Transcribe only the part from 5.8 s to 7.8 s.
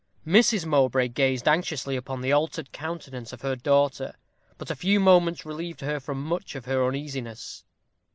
her from much of her uneasiness.